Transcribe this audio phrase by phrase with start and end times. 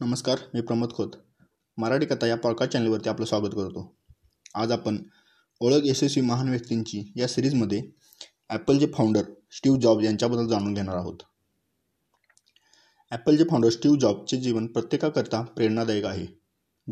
[0.00, 1.08] नमस्कार मी प्रमोद खोत.
[1.76, 3.96] मराठी कथा या पॉडकास्ट चॅनलवरती आपलं स्वागत करतो.
[4.54, 4.98] आज आपण
[5.60, 7.82] ओळख यशस्वी महान व्यक्तींची या सिरीजमध्ये
[8.50, 11.14] ॲपलचे फाउंडर स्टीव्ह जॉब यांच्याबद्दल जाणून घेणार आहोत.
[13.10, 16.26] ॲपलचे फाउंडर स्टीव्ह जॉबचे जीवन प्रत्येकाकरता प्रेरणादायक आहे.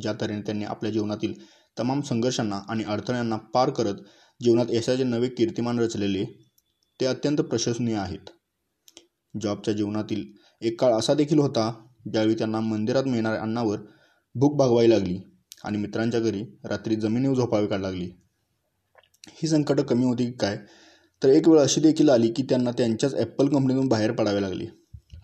[0.00, 1.34] ज्या तऱ्हेने त्यांनी आपल्या जीवनातील
[1.78, 3.94] तमाम संघर्षांना आणि अडथळ्यांना पार करत
[4.42, 6.24] जीवनात यशाचे नवे कीर्तिमान रचलेले
[7.00, 8.30] ते अत्यंत प्रशंसनीय आहेत.
[9.40, 10.26] जॉबच्या जीवनातील
[10.60, 13.78] एक काळ असा देखील होता ज्यावेळी त्यांना मंदिरात मिळणाऱ्या अन्नावर
[14.34, 15.20] भूक भागवावी लागली
[15.64, 18.10] आणि मित्रांच्या घरी रात्री जमिनीवर झोपावी काढ लागली.
[19.28, 20.58] ही संकटं कमी होती काय?
[21.22, 24.66] तर एक वेळ अशी देखील आली की त्यांना त्यांच्याच ॲपल कंपनीतून बाहेर पडावे लागले.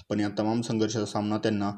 [0.09, 1.73] पण या तमाम संघर्षाचा सामना त्यांना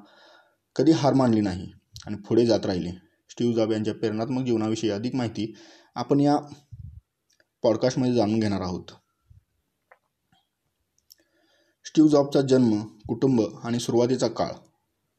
[0.76, 1.72] कधी हार मानली नाही
[2.06, 2.90] आणि पुढे जात राहिले.
[3.30, 5.54] स्टीव जॉब यांच्या प्रेरणात्मक जीवनाविषयी अधिक माहिती
[5.94, 6.36] आपण या
[7.62, 8.84] पॉडकास्टमध्ये जाणून घेणार आहोत.
[11.84, 14.50] स्टीव जॉबचा जन्म कुटुंब आणि सुरुवातीचा काळ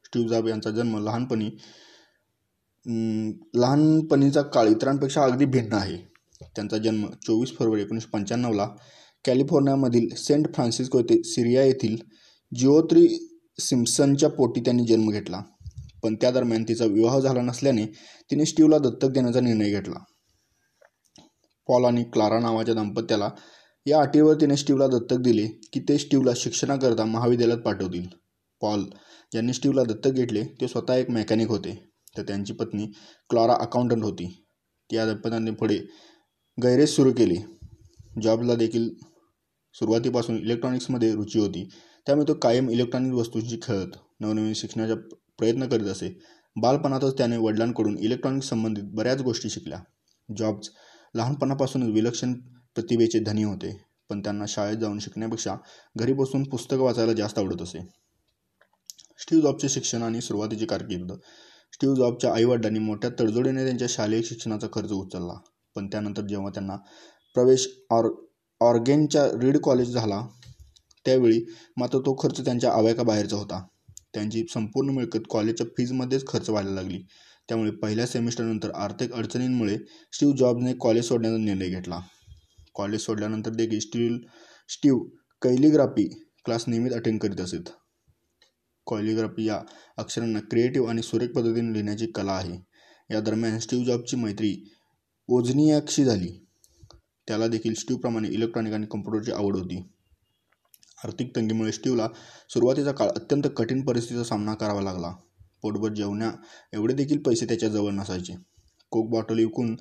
[0.10, 1.50] स्टीव जॉब यांचा जन्म लहानपणी
[3.56, 5.98] लहानपणीचा काळ इतरांपेक्षा अगदी भिन्न आहे.
[6.56, 8.68] त्यांचा जन्म चोवीस फरवरी एकोणीसशे पंच्याण्णवला
[9.26, 11.96] कॅलिफोर्नियामधील सेंट फ्रान्सिस्को येथे सिरिया येथील
[12.52, 13.08] जिओत्री
[13.60, 15.42] सिम्सनच्या पोटी त्यांनी जन्म घेतला.
[16.04, 17.86] पण त्या दरम्यान तिचा विवाह झाला नसल्याने
[18.32, 20.00] तिने स्टीवला दत्तक देण्याचा निर्णय घेतला.
[21.68, 23.30] पॉल आणि क्लारा नावाच्या दाम्पत्याला
[23.86, 28.08] या अटीवर तिने स्टीवला दत्तक दिले की ते स्टीवला शिक्षणाकरता महाविद्यालयात पाठवतील.
[28.62, 28.84] पॉल
[29.32, 30.44] ज्यांनी स्टीवला दत्तक घेतले.
[30.62, 31.84] ते स्वतः एक मेकॅनिक होते.
[32.18, 32.86] तर त्यांची पत्नी
[33.30, 34.28] क्लॉरा अकाउंटंट होती.
[34.90, 35.78] त्या दंपत्यांनी पुढे
[36.58, 37.36] गैरेज सुरू केले.
[38.22, 38.90] जॉबला देखील
[39.74, 41.70] सुरुवातीपासून इलेक्ट्रॉनिक्समध्ये रुची होती.
[42.06, 44.96] त्यामुळे तो कायम इलेक्ट्रॉनिक वस्तूंची खेळत नवनवीन शिकण्याचा
[45.38, 46.20] प्रयत्न करीत असे.
[46.56, 49.80] बालपणातच त्याने वडिलांकडून इलेक्ट्रॉनिक्स संबंधित बऱ्याच गोष्टी शिकल्या.
[50.38, 50.70] जॉब्स
[51.16, 52.34] लहानपणापासूनच विलक्षण
[52.76, 53.78] प्रतिभेचे धनी होते
[54.10, 55.56] पण त्यांना शाळेत जाऊन शिकण्यापेक्षा
[55.98, 57.80] घरी बसून पुस्तकं वाचायला जास्त आवडत असे.
[59.20, 61.12] स्टीव जॉबचे शिक्षण आणि सुरुवातीची कारकीर्द.
[61.74, 65.34] स्टीव जॉबच्या आईवडिलांनी मोठ्या तडजोडीने त्यांच्या शालेय शिक्षणाचा खर्च उचलला.
[65.76, 66.76] पण त्यानंतर जेव्हा त्यांना
[67.36, 68.08] प्रवेश ऑर
[68.62, 70.22] ऑर्गेनच्या रीड कॉलेज झाला
[71.06, 71.40] त्यावेळी
[71.78, 73.62] मात्र तो खर्च त्यांच्या आवायकाबाहेरचा होता.
[74.14, 76.98] त्यांची संपूर्ण मिळकत कॉलेजच्या फीजमध्येच खर्च व्हायला लागली.
[77.50, 79.78] त्यामुळे पहिल्या सेमिस्टरनंतर आर्थिक अडचणींमुळे
[80.14, 82.00] स्टीव्ह जॉबने कॉलेज सोडण्याचा निर्णय घेतला.
[82.76, 83.80] कॉलेज सोडल्यानंतर देखील
[84.70, 84.98] स्टीव
[85.42, 86.08] कैलिग्राफी
[86.46, 87.70] क्लास नियमित अटेंड करीत असत.
[88.90, 89.62] कॉलिग्राफी या
[89.98, 92.58] अक्षरांना क्रिएटिव्ह आणि सुरेख पद्धतीने लिहिण्याची कला आहे.
[93.12, 94.72] या दरम्यान स्टीव्ह जॉबची मैत्री
[95.28, 96.46] ओझनियाक्षी झाली.
[97.28, 99.82] त्याला देखील स्टीवप्रमाणे इलेक्ट्रॉनिक आणि कम्प्युटरची आवड होती.
[101.04, 102.08] आर्थिक तंगीमुळे स्टीवला
[102.50, 105.16] सुरुवातीचा काळ अत्यंत कठीण परिस्थितीचा सामना करावा लागला.
[105.62, 106.32] पोटभर जेवण्या
[106.74, 108.34] एवढे देखील पैसे त्याच्याजवळ नसायचे.
[108.90, 109.76] कोक बॉटल विकून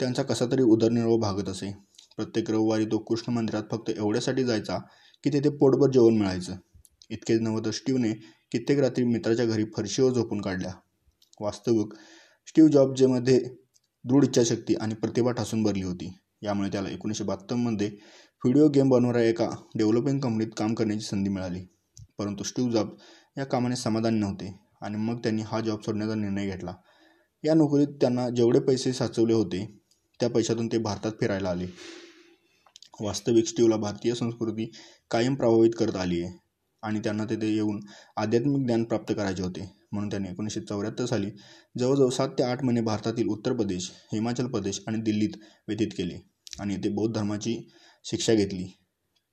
[0.00, 1.76] त्यांचा कसा तरी उदरनिर्वाह भागत असे.
[2.16, 4.78] प्रत्येक रविवारी तो कृष्ण मंदिरात फक्त एवढ्यासाठी जायचा
[5.24, 6.56] की तेथे पोटभर जेवण मिळायचं.
[7.10, 7.70] इतकेच नव्हतं तर
[8.52, 10.72] कित्येक रात्री मित्राच्या घरी फरशीवर झोपून काढल्या.
[11.40, 11.94] वास्तविक
[12.48, 13.40] स्टीव्ह जॉबजेमध्ये
[14.04, 16.18] दृढ इच्छाशक्ती आणि प्रतिभा ठासून भरली होती.
[16.42, 17.88] यामुळे त्याला एकोणीसशे बहात्तरमध्ये
[18.44, 21.64] व्हिडिओ गेम बनवणाऱ्या एका डेव्हलपिंग कंपनीत काम करण्याची संधी मिळाली.
[22.18, 22.96] परंतु स्टीव्ह जॉब
[23.38, 26.74] या कामाने समाधान नव्हते आणि मग त्यांनी हा जॉब सोडण्याचा निर्णय घेतला.
[27.44, 29.80] या नोकरीत त्यांना जेवढे पैसे साचवले होते
[30.20, 31.66] त्या पैशातून ते भारतात फिरायला आले.
[33.00, 34.70] वास्तविक स्टीवला भारतीय संस्कृती
[35.10, 36.47] कायम प्रभावित करत आली आहे
[36.82, 37.80] आणि त्यांना तेथे येऊन
[38.16, 39.68] आध्यात्मिक ज्ञान प्राप्त करायचे होते.
[39.92, 41.30] म्हणून त्यांनी एकोणीसशे चौऱ्याहत्तर साली
[41.76, 45.36] जवळजवळ सात ते आठ महिने भारतातील उत्तर प्रदेश हिमाचल प्रदेश आणि दिल्लीत
[45.68, 46.18] व्यतीत केले
[46.60, 47.56] आणि येथे बौद्ध धर्माची
[48.04, 48.66] शिक्षा घेतली.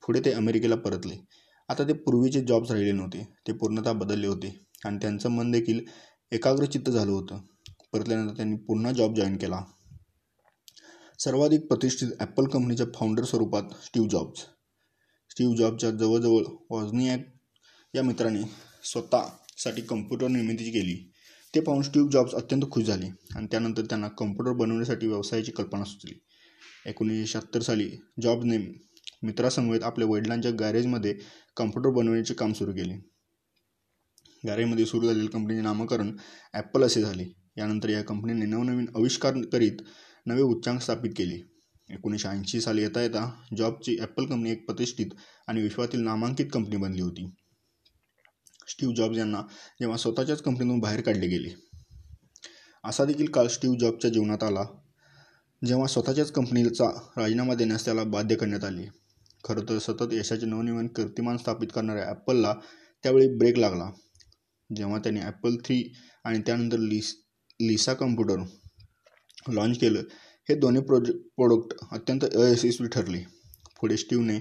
[0.03, 1.15] पुढे ते अमेरिकेला परतले.
[1.69, 3.23] आता ते पूर्वीचे जॉब्स राहिले नव्हते.
[3.47, 4.53] ते पूर्णतः बदलले होते
[4.85, 5.79] आणि त्यांचं मन देखील
[6.31, 7.39] एकाग्रचित्त झालं होतं.
[7.93, 9.61] परतल्यानंतर त्यांनी पुन्हा जॉब जॉईन केला.
[11.19, 14.39] सर्वाधिक प्रतिष्ठित ॲपल कंपनीच्या फाउंडर स्वरूपात स्टीव्ह जॉब्स
[15.31, 17.19] स्टीव्ह जॉबच्या जवळजवळ वॉझनियाक
[17.95, 18.41] या मित्राने
[18.83, 21.11] स्वतःसाठी कम्प्युटर निर्मिती केली.
[21.55, 26.13] ते पाहून स्टीव्ह जॉब्स अत्यंत खुश झाले आणि त्यानंतर त्यांना कम्प्युटर बनवण्यासाठी व्यवसायाची कल्पना सुचली.
[26.85, 27.89] एकोणीसशे शहात्तर साली
[28.21, 28.57] जॉबने
[29.23, 31.15] मित्रासमवेत आपल्या वडिलांच्या गॅरेजमध्ये
[31.57, 32.93] कम्प्युटर बनवण्याचे काम सुरू केले.
[34.47, 36.17] गॅरेजमध्ये सुरू झालेल्या कंपनीचे नामकरण
[36.53, 37.23] ॲपल असे झाले.
[37.57, 39.81] यानंतर या कंपनीने नवनवीन आविष्कार करीत
[40.25, 41.41] नवे उच्चांक स्थापित केले.
[41.89, 45.07] एकोणीसशे ऐंशी साली येता येता जॉबची ॲपल कंपनी एक प्रतिष्ठित
[45.47, 47.31] आणि विश्वातील नामांकित कंपनी बनली होती.
[48.67, 49.41] स्टीव्ह जॉब्स यांना
[49.79, 51.49] जेव्हा स्वतःच्याच कंपनीतून बाहेर काढले गेले.
[52.83, 54.63] असा देखील काळ स्टीव्ह जॉबच्या जीवनात आला
[55.67, 58.85] जेव्हा स्वतःच्याच कंपनीचा राजीनामा देण्यास त्याला बाध्य करण्यात आले.
[59.43, 62.53] खरं तर सतत यशाचे नवनवीन कीर्तिमान स्थापित करणाऱ्या ॲपलला
[63.03, 63.89] त्यावेळी ब्रेक लागला.
[64.75, 67.13] जेव्हा त्याने ॲपल थ्री आणि त्यानंतर लिस
[67.61, 68.43] लिसा कम्प्युटर
[69.53, 69.99] लॉन्च केलं
[70.49, 73.19] हे दोन्ही प्रोजे प्रोडक्ट अत्यंत अयशस्वी ठरले.
[73.81, 74.39] पुढे स्टीवने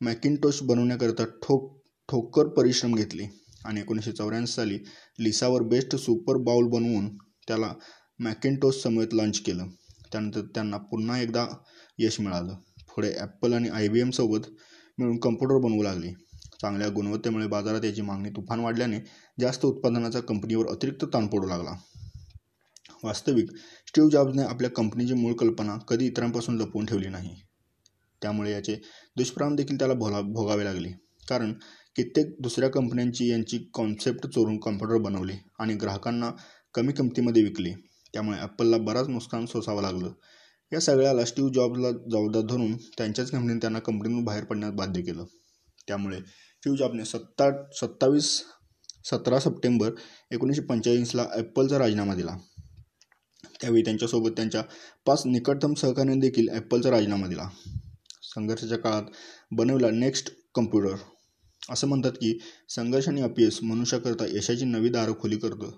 [0.00, 3.26] मॅकिनटोश बनवण्याकरिता ठोक ठोकर परिश्रम घेतले.
[3.64, 4.78] आणि एकोणीसशे चौऱ्याऐंशी साली
[5.20, 7.72] लिसावर बेस्ट सुपर बाउल बनवून त्याला
[8.18, 9.68] मॅकेंटोस समेत लॉन्च केलं.
[10.12, 11.46] त्यानंतर त्यांना पुन्हा एकदा
[11.98, 12.54] यश मिळालं.
[12.94, 14.46] पुढे ॲपल आणि आय बी एमसोबत
[14.98, 16.12] मिळून कम्प्युटर बनवू लागले.
[16.60, 18.98] चांगल्या गुणवत्तेमुळे बाजारात याची मागणी तुफान वाढल्याने
[19.40, 21.74] जास्त उत्पादनाचा कंपनीवर अतिरिक्त ताण पडू लागला.
[23.04, 23.50] वास्तविक
[23.88, 27.42] स्टीव्ह जॉब्सने आपल्या कंपनीची मूळ कल्पना कधी इतरांपासून लपवून ठेवली नाही.
[28.22, 28.76] त्यामुळे याचे
[29.16, 30.88] दुष्परिणाम देखील त्याला भोला भोगावे लागले.
[31.28, 31.54] कारण
[31.96, 36.30] कित्येक दुसऱ्या कंपन्यांची यांची कॉन्सेप्ट चोरून कॉम्प्युटर बनवले आणि ग्राहकांना
[36.74, 37.72] कमी किमतीमध्ये विकले.
[38.14, 40.12] त्यामुळे ॲपलला बराच नुकसान सोसावं लागलं.
[40.72, 45.24] या सगळ्याला स्टीव्ह जॉब्सला जबाबदार धरून त्यांच्याच कंपनीने त्यांना कंपनीतून बाहेर पडण्यास बाध्य केलं.
[45.88, 47.50] त्यामुळे स्टीव्ह जॉबने सत्ता
[47.80, 48.30] सत्तावीस
[49.04, 49.90] सतरा सप्टेंबर
[50.30, 52.36] एकोणीसशे पंचेचाळीसला ॲपलचा राजीनामा दिला.
[53.60, 54.62] त्यावेळी त्यांच्यासोबत त्यांच्या
[55.06, 57.48] पाच निकटतम सहकार्याने देखील ॲपलचा राजीनामा दिला.
[58.34, 59.10] संघर्षाच्या काळात
[59.52, 60.94] बनवला नेक्स्ट कम्प्युटर
[61.70, 62.38] असं म्हणतात की
[62.68, 65.70] संघर्ष आणि अपयश मनुष्याकरता यशाची नवी दारं खुली करतं.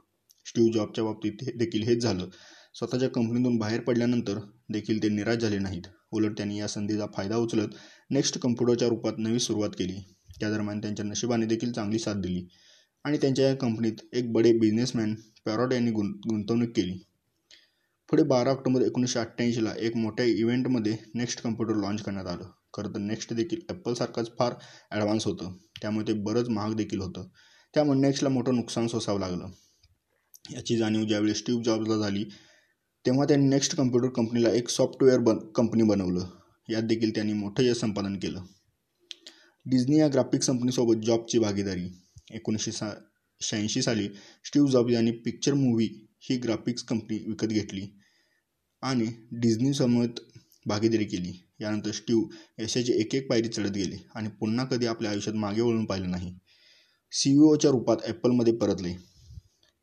[0.46, 2.28] स्टीव्ह जॉबच्या बाबतीत हे देखील हेच झालं.
[2.74, 4.38] स्वतःच्या कंपनीतून बाहेर पडल्यानंतर
[4.70, 5.82] देखील ते निराश झाले नाहीत.
[6.12, 7.74] उलट त्यांनी या संधीचा फायदा उचलत
[8.10, 10.00] नेक्स्ट कम्प्युटरच्या रूपात नवी सुरुवात केली.
[10.40, 12.46] त्या दरम्यान त्यांच्या नशिबाने देखील चांगली साथ दिली
[13.04, 15.14] आणि त्यांच्या या कंपनीत एक बडे बिझनेसमॅन
[15.46, 16.98] पॅरॉड यांनी गुं गुंतवणूक केली.
[18.10, 22.50] पुढे बारा ऑक्टोबर एकोणीसशे अठ्ठ्याऐंशीला एक मोठ्या इव्हेंटमध्ये नेक्स्ट कम्प्युटर लॉन्च करण्यात आलं.
[22.74, 24.54] खरं तर नेक्स्ट देखील ॲपलसारखंच फार
[24.90, 25.56] ॲडव्हान्स होतं.
[25.84, 27.28] त्यामुळे ते बरंच महाग देखील होतं.
[27.74, 29.50] त्यामुळे नेक्स्टला मोठं नुकसान सोसावं लागलं.
[30.52, 32.24] याची जाणीव ज्यावेळी स्टीव्ह जॉब्सला झाली
[33.06, 36.26] तेव्हा त्यांनी नेक्स्ट कम्प्युटर कंपनीला एक सॉफ्टवेअर बन कंपनी बनवलं.
[36.68, 38.42] यात देखील त्यांनी मोठं यश संपादन केलं.
[39.66, 41.88] डिझनी या ग्राफिक्स कंपनीसोबत जॉबची भागीदारी.
[42.30, 42.90] एकोणीसशे सा
[43.40, 44.08] शहाऐंशी साली
[44.44, 47.86] स्टीव्ह जॉब्स यांनी पिक्चर मूव्ही ही ग्राफिक्स कंपनी विकत घेतली
[48.82, 50.20] आणि डिझनीसमवेत
[50.66, 51.43] भागीदारी केली.
[51.60, 52.20] यानंतर स्टीव
[52.58, 56.34] यशाची एक एक पायरी चढत गेले आणि पुन्हा कधी आपल्या आयुष्यात मागे वळून पाहिलं नाही.
[57.12, 58.94] सी ई ओच्या रूपात ॲपलमध्ये परतले.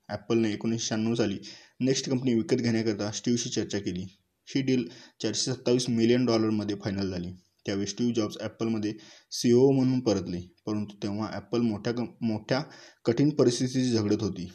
[0.09, 1.38] ॲपलने एकोणीसशे शहाण्णव साली
[1.79, 4.06] नेक्स्ट कंपनी विकत घेण्याकरता स्टीवशी चर्चा केली.
[4.47, 4.88] ही डील
[5.21, 7.31] चारशे सत्तावीस मिलियन डॉलरमध्ये फायनल झाली.
[7.65, 8.94] त्यावेळी स्टीव्ह जॉब्स ॲपलमध्ये
[9.31, 12.62] सी ओ म्हणून परतले परंतु तेव्हा ॲपल मोठ्या कं मोठ्या
[13.06, 14.47] कठीण परिस्थितीची झगडत होती.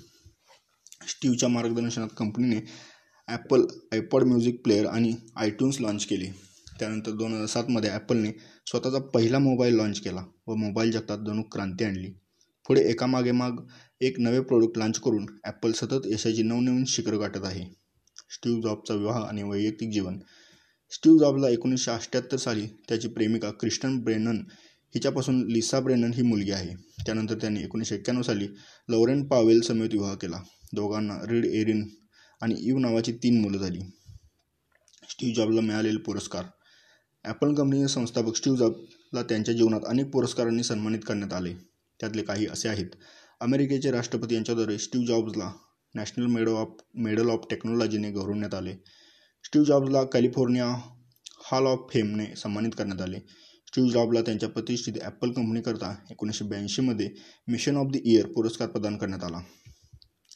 [1.09, 2.61] स्टीव्हच्या मार्गदर्शनात कंपनीने
[3.29, 6.31] ॲपल आयपॉड म्युझिक प्लेअर आणि आयट्यून्स लॉन्च केले.
[6.81, 8.31] त्यानंतर दोन हजार सातमध्ये ॲपलने
[8.67, 12.13] स्वतःचा पहिला मोबाईल लॉन्च केला व मोबाईल जगतात जणू क्रांती आणली.
[12.67, 13.57] पुढे एकामागे माग
[14.01, 17.65] एक नवे प्रोडक्ट लॉन्च करून ॲपल सतत यशाची नवनवीन शिखर गाठत आहे.
[18.31, 20.19] स्टीव्ह जॉबचा विवाह आणि वैयक्तिक जीवन.
[20.93, 24.41] स्टीव्ह जॉबला एकोणीसशे अठ्ठ्याहत्तर साली त्याची प्रेमिका क्रिस्टन ब्रेनन
[24.95, 26.75] हिच्यापासून लिसा ब्रेनन ही मुलगी आहे.
[27.07, 28.47] त्यानंतर त्यांनी एकोणीसशे एक्क्याण्णव साली
[28.89, 30.43] लॉरेन पावेल समेत विवाह केला.
[30.73, 31.87] दोघांना रीड एरिन
[32.41, 33.81] आणि इव नावाची तीन मुलं झाली.
[35.11, 36.45] स्टीव्ह जॉबला मिळालेले पुरस्कार
[37.27, 41.53] ॲपल कंपनीचे संस्थापक स्टीव जॉबला त्यांच्या जीवनात अनेक पुरस्कारांनी सन्मानित करण्यात आले.
[42.01, 42.91] त्यातले काही असे आहेत.
[43.41, 45.51] अमेरिकेचे राष्ट्रपती यांच्याद्वारे Steve जॉब्सला
[45.95, 48.75] national medal of medal of टेक्नॉलॉजीने गौरवण्यात आले.
[49.45, 50.67] स्टीव जॉब्सला कॅलिफोर्निया
[51.51, 53.19] हॉल ऑफ फेमने सन्मानित करण्यात आले.
[53.69, 57.09] स्टीव जॉबला त्यांच्या प्रतिष्ठित ॲपल कंपनीकरता एकोणीसशे ब्याऐंशीमध्ये
[57.49, 59.41] मिशन ऑफ द इयर पुरस्कार प्रदान करण्यात आला.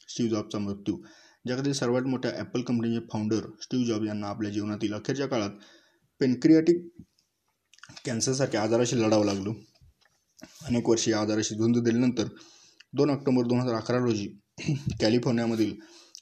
[0.09, 0.97] स्टीव जॉबचा मृत्यू.
[1.47, 5.49] जगातील सर्वात मोठ्या ॲपल कंपनीचे फाउंडर स्टीव जॉब यांना आपल्या जीवनातील अखेरच्या काळात
[6.21, 6.81] पेनक्रियाटिक
[8.05, 9.53] कॅन्सरसारख्या आजाराशी लढावं लागलो.
[10.65, 12.27] अनेक वर्षे या आजाराशी झुंज दिल्यानंतर
[12.93, 14.27] दोन ऑक्टोबर दोन हजार अकरा रोजी
[15.01, 15.73] कॅलिफोर्नियामधील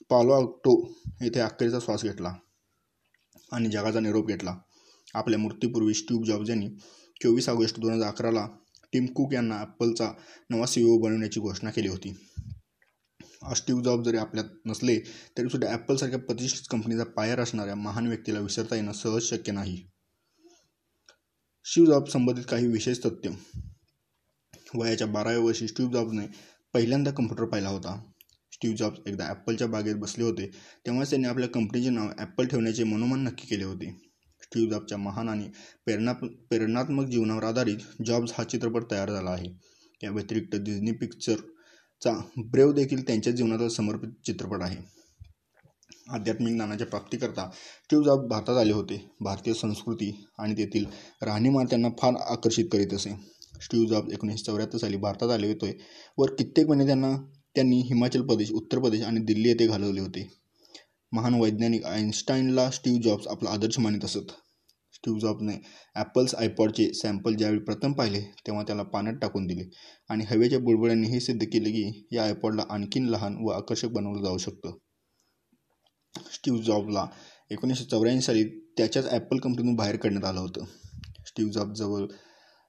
[0.09, 0.75] पालो ऑक्टो
[1.21, 2.33] येथे अखेरचा श्वास घेतला
[3.51, 4.55] आणि जगाचा निरोप घेतला.
[5.13, 6.69] आपल्या मृत्यूपूर्वी स्टीव्ह जॉब्ज यांनी
[7.21, 8.47] चोवीस ऑगस्ट दोन हजार अकराला
[8.93, 10.11] टिम कुक यांना ॲपलचा
[10.49, 12.15] नवा सी ओ बनवण्याची घोषणा केली होती.
[13.41, 14.97] स्टीव जॉब जरी आपल्यात नसले
[15.37, 19.77] तरीसुद्धा ॲपलसारख्या प्रतिष्ठित कंपनीचा पायर असणाऱ्या महान व्यक्तीला विसरता येणं सहज शक्य नाही.
[21.65, 23.29] स्टीव जॉब संबंधित काही विशेष तथ्य.
[24.75, 26.25] वयाच्या बाराव्या वर्षी स्टीव जॉब्सने
[26.73, 27.95] पहिल्यांदा कम्प्युटर पाहिला होता.
[28.53, 30.49] स्टीव जॉब्स एकदा ॲपलच्या बागेत बसले होते
[30.85, 33.91] तेव्हाच त्यांनी आपल्या कंपनीचे नाव ॲपल ठेवण्याचे मनोमन नक्की केले होते.
[34.43, 35.49] स्टीव जॉबच्या महान आणि
[35.85, 39.49] प्रेरणा प्रेरणात्मक जीवनावर आधारित जॉब्स हा चित्रपट तयार झाला आहे.
[40.01, 40.91] या व्यतिरिक्त डिझनी
[42.01, 44.77] चा ब्रेव देखील त्यांच्या जीवनाचा समर्पित चित्रपट आहे.
[46.09, 47.49] आध्यात्मिक ज्ञानाच्या प्राप्तीकरता
[47.83, 49.01] स्टीव्ह जॉब भारतात आले होते.
[49.21, 50.85] भारतीय संस्कृती आणि तेथील
[51.21, 53.09] राहणीमान त्यांना फार आकर्षित करीत असे.
[53.61, 55.77] स्टीव्ह जॉब एकोणीसशे चौऱ्याहत्तर साली भारतात आले होते
[56.17, 57.15] वर कित्येक महिने त्यांना
[57.55, 60.27] त्यांनी हिमाचल प्रदेश उत्तर प्रदेश आणि दिल्ली येथे घालवले होते.
[61.11, 64.31] महान वैज्ञानिक आईन्स्टाईनला स्टीव्ह जॉब्स आपला आदर्श मानित असत.
[65.03, 65.53] स्टीव्ह जॉबने
[65.95, 69.63] ॲपल्स आयपॉडचे सॅम्पल ज्यावेळी प्रथम पाहिले तेव्हा त्याला पाण्यात टाकून दिले.
[70.09, 74.37] आणि हवेच्या बुडबुड्यांनी हे सिद्ध केले की या आयपॉडला आणखीन लहान व आकर्षक बनवलं जाऊ
[74.37, 74.71] शकतं.
[76.33, 77.05] स्टीव्ह जॉबला
[77.51, 78.43] एकोणीसशे चौऱ्याऐंशी साली
[78.77, 80.65] त्याच्याच ॲपल कंपनीतून बाहेर काढण्यात आलं होतं.
[81.27, 82.05] स्टीव्ह जॉबजवळ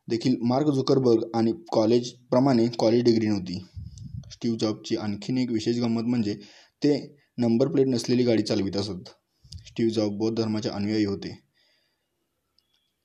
[0.09, 3.59] देखील मार्क झुकरबर्ग आणि कॉलेजप्रमाणे कॉलेज डिग्री नव्हती.
[4.33, 6.35] स्टीव जॉबची आणखीन एक विशेष गंमत म्हणजे
[6.83, 6.97] ते
[7.39, 9.09] नंबर प्लेट नसलेली गाडी चालवित असत.
[9.67, 11.50] स्टीव जॉब बौद्ध धर्माचे अनुयायी होते.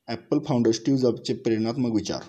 [0.08, 2.22] ॲपल फाउंडर स्टीव जॉबचे प्रेरणात्मक विचार.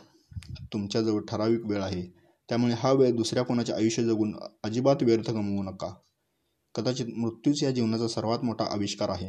[0.72, 2.02] तुमच्याजवळ ठराविक वेळ आहे.
[2.48, 5.94] त्यामुळे हा वेळ दुसऱ्या कोणाचे आयुष्य जगून अजिबात व्यर्थ गमवू नका.
[6.74, 9.28] कदाचित मृत्यूच या जीवनाचा सर्वात मोठा आविष्कार आहे.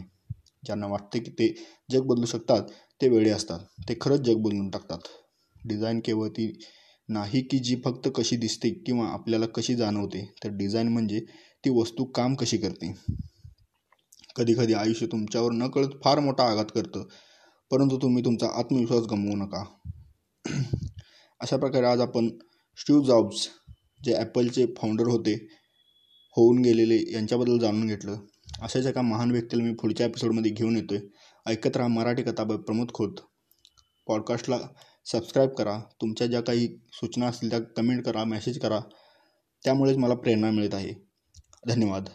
[0.65, 1.55] ज्यांना वाटते की ते
[1.91, 2.61] जग बदलू शकतात
[3.01, 3.59] ते वेळे असतात.
[3.89, 4.99] ते खरंच जग बदलून टाकतात.
[5.65, 6.59] डिझाईन केवळ ती
[7.09, 11.19] नाही की जी फक्त कशी दिसते किंवा आपल्याला कशी जाणवते तर डिझाईन म्हणजे
[11.65, 12.93] ती वस्तू काम कशी करते.
[14.35, 17.03] कधीकधी आयुष्य तुमच्यावर नकळत फार मोठा आघात करतं.
[17.71, 19.63] परंतु तुम्ही तुमचा आत्मविश्वास गमवू नका.
[21.39, 22.29] अशा प्रकारे आज आपण
[22.77, 23.47] स्टीव जॉब्स
[24.03, 25.33] जे ॲपलचे फाउंडर होते
[26.37, 28.17] होऊन गेलेले यांच्याबद्दल जाणून घेतलं.
[28.61, 31.03] अशाच एका महान व्यक्तीला मी पुढच्या एपिसोडमध्ये घेऊन येतो आहे
[31.45, 33.13] ऐकत राहा मराठी कथा प्रमोद खोत.
[34.07, 34.59] पॉडकास्टला
[35.05, 35.79] सबस्क्राईब करा.
[36.01, 38.79] तुमच्या ज्या काही सूचना असतील त्या कमेंट करा मेसेज करा.
[39.63, 40.93] त्यामुळेच मला प्रेरणा मिळत आहे.
[41.67, 42.09] धन्यवाद.